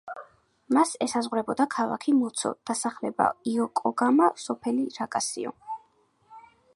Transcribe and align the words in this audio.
მას 0.75 0.93
ესაზღვრება 1.05 1.65
ქალაქი 1.75 2.15
მუცუ, 2.21 2.53
დასახლება 2.71 3.29
იოკოგამა, 3.53 4.31
სოფელი 4.47 4.87
როკასიო. 4.99 5.55